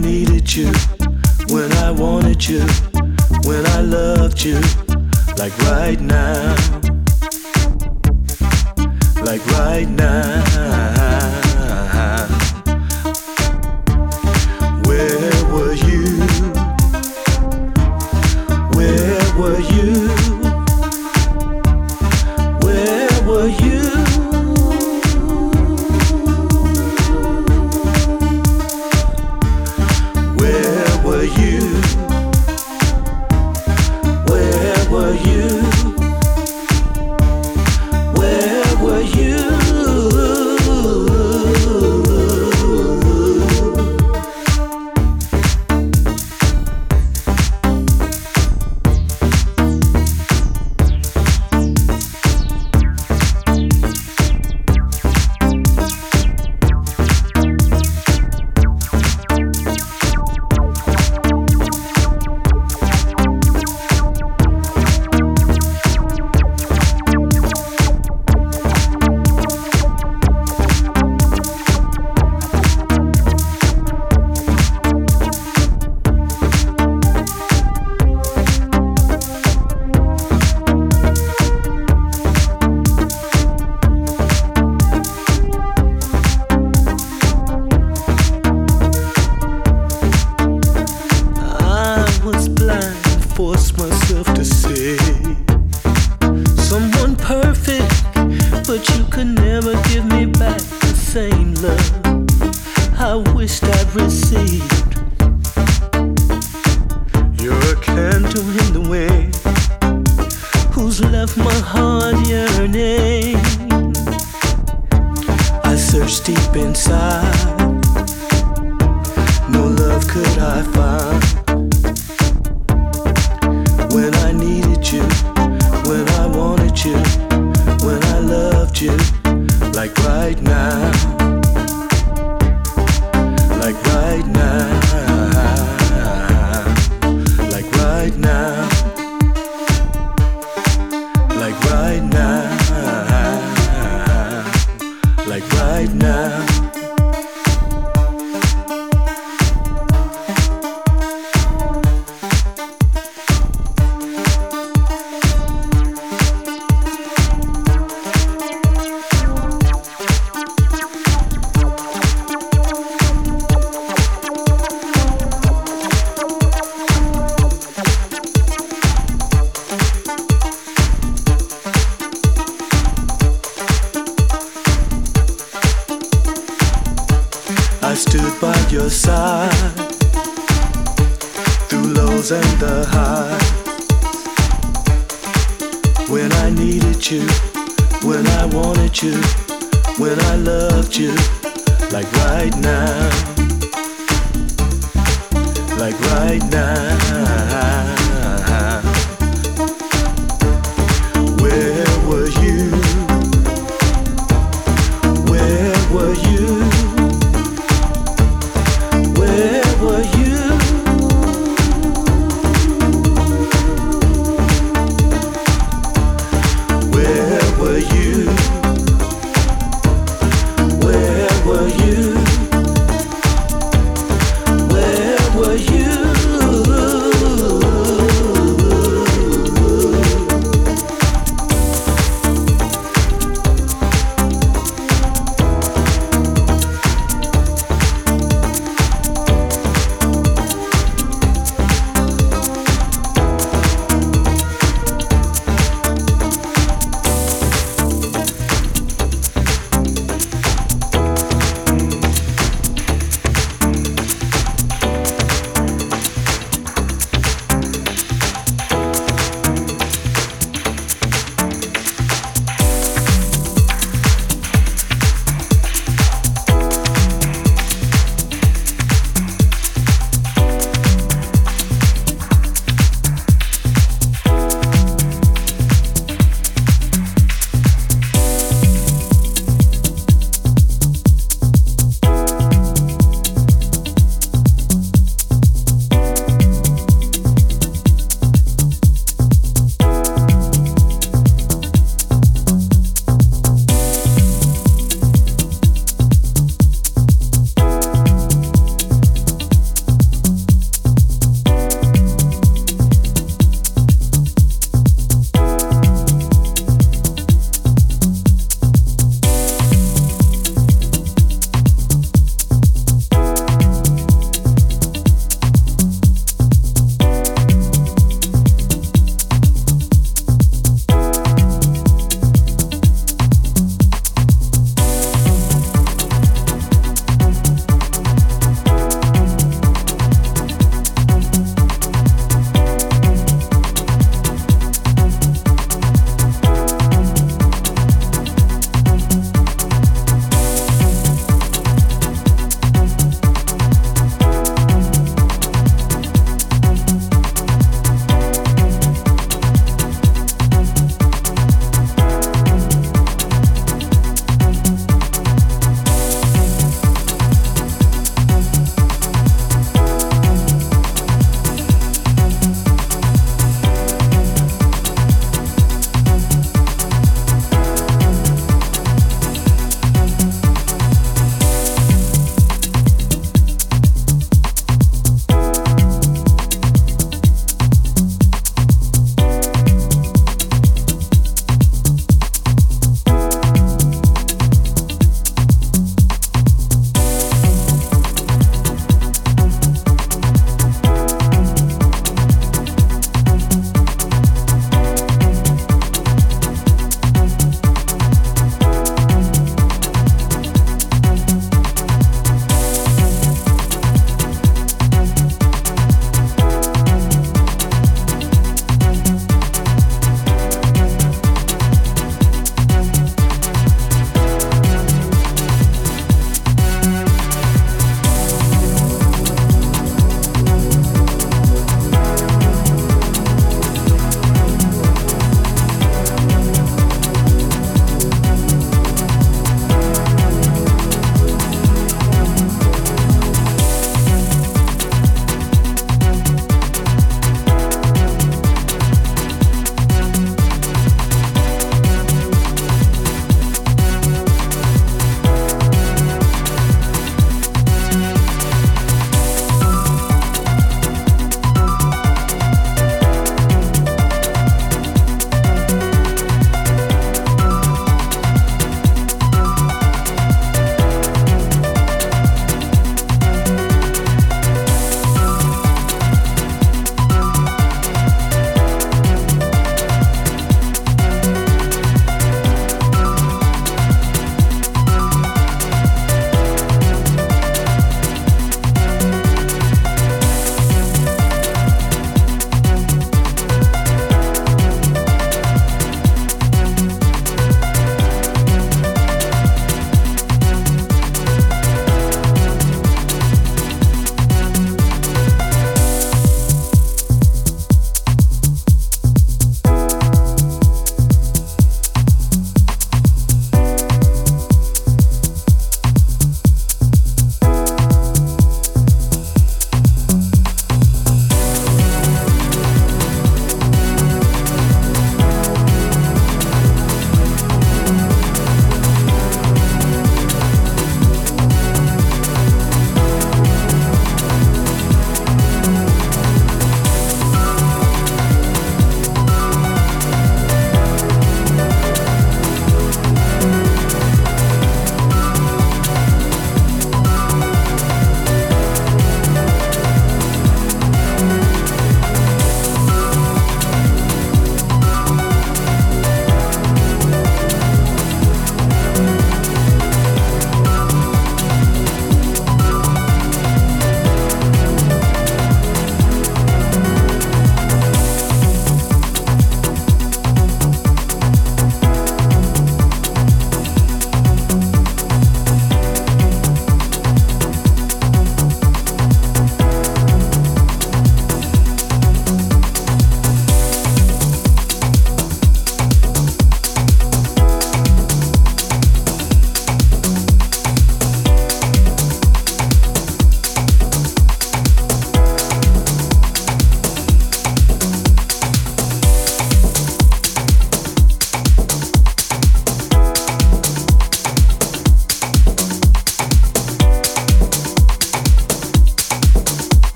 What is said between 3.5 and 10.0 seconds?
I loved you, like right now, like right